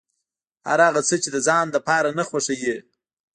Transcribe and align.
هر 0.67 0.79
هغه 0.87 1.01
څه 1.07 1.15
چې 1.23 1.29
د 1.31 1.37
ځان 1.47 1.65
لپاره 1.75 2.09
نه 2.17 2.23
خوښوې. 2.29 2.75